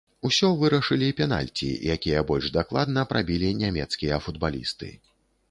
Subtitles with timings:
[0.27, 4.93] Усё вырашылі пенальці, якія больш дакладна прабілі нямецкія футбалісты.